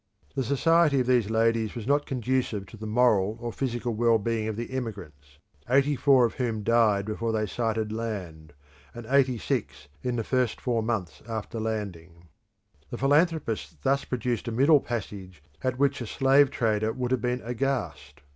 [0.33, 4.47] The society of these ladies was not conducive to the moral or physical well being
[4.47, 5.37] of the emigrants,
[5.69, 8.53] eighty four of whom died before they sighted land,
[8.95, 12.29] and eighty six in the first four months after landing.
[12.89, 17.43] The philanthropists thus produced a middle passage at which a slave trader would have been
[17.43, 18.21] aghast.